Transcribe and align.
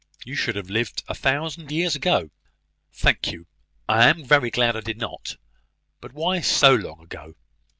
You 0.25 0.33
should 0.33 0.55
have 0.55 0.67
lived 0.71 1.03
a 1.07 1.13
thousand 1.13 1.71
years 1.71 1.95
ago." 1.95 2.31
"Thank 2.91 3.31
you: 3.31 3.45
I 3.87 4.09
am 4.09 4.25
very 4.25 4.49
glad 4.49 4.75
I 4.75 4.79
did 4.81 4.97
not. 4.97 5.35
But 5.99 6.11
why 6.11 6.39
so 6.41 6.73
long 6.73 7.03
ago? 7.03 7.35